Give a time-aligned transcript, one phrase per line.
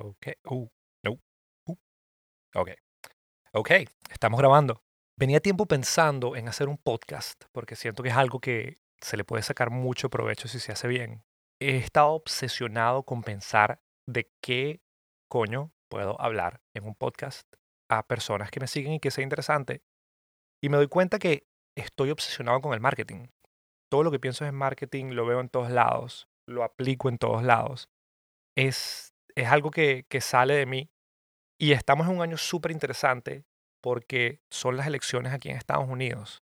[0.00, 0.26] Ok.
[0.50, 0.68] Uh,
[1.04, 1.20] no.
[1.66, 1.76] Uh.
[2.56, 2.70] Ok.
[3.52, 3.70] Ok,
[4.10, 4.82] estamos grabando.
[5.16, 9.24] Venía tiempo pensando en hacer un podcast porque siento que es algo que se le
[9.24, 11.22] puede sacar mucho provecho si se hace bien.
[11.60, 14.82] He estado obsesionado con pensar de qué
[15.30, 17.46] coño puedo hablar en un podcast
[17.88, 19.84] a personas que me siguen y que sea interesante.
[20.60, 23.28] Y me doy cuenta que estoy obsesionado con el marketing.
[23.88, 27.44] Todo lo que pienso es marketing, lo veo en todos lados, lo aplico en todos
[27.44, 27.88] lados.
[28.56, 30.90] Es es algo que, que sale de mí.
[31.58, 33.44] Y estamos en un año súper interesante
[33.82, 36.42] porque son las elecciones aquí en Estados Unidos.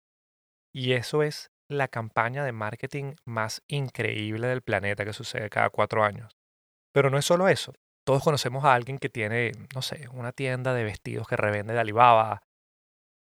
[0.75, 6.05] Y eso es la campaña de marketing más increíble del planeta que sucede cada cuatro
[6.05, 6.37] años.
[6.93, 7.73] Pero no es solo eso.
[8.05, 11.81] Todos conocemos a alguien que tiene, no sé, una tienda de vestidos que revende de
[11.81, 12.43] Alibaba,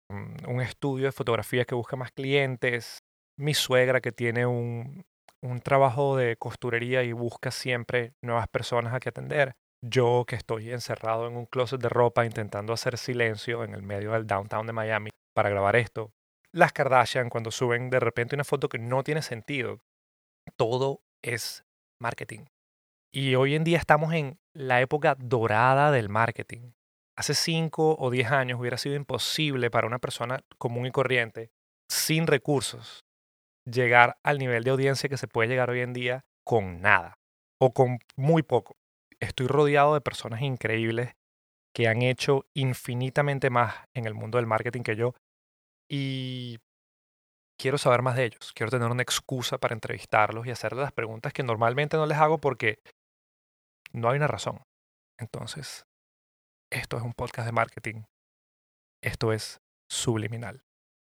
[0.09, 3.03] mm, un estudio de fotografía que busca más clientes,
[3.37, 5.05] mi suegra que tiene un,
[5.41, 9.55] un trabajo de costurería y busca siempre nuevas personas a que atender.
[9.81, 14.13] Yo que estoy encerrado en un closet de ropa intentando hacer silencio en el medio
[14.13, 16.11] del downtown de Miami para grabar esto.
[16.51, 19.79] Las Kardashian cuando suben de repente una foto que no tiene sentido.
[20.55, 21.63] Todo es
[22.01, 22.45] marketing.
[23.13, 26.71] Y hoy en día estamos en la época dorada del marketing.
[27.15, 31.51] Hace 5 o 10 años hubiera sido imposible para una persona común y corriente,
[31.89, 33.06] sin recursos,
[33.69, 37.17] llegar al nivel de audiencia que se puede llegar hoy en día con nada
[37.59, 38.77] o con muy poco.
[39.19, 41.13] Estoy rodeado de personas increíbles
[41.75, 45.13] que han hecho infinitamente más en el mundo del marketing que yo
[45.89, 46.57] y
[47.59, 48.53] quiero saber más de ellos.
[48.53, 52.39] Quiero tener una excusa para entrevistarlos y hacerles las preguntas que normalmente no les hago
[52.39, 52.79] porque
[53.91, 54.61] no hay una razón.
[55.19, 55.85] Entonces,
[56.71, 58.03] esto es un podcast de marketing.
[59.03, 60.66] Esto es subliminal.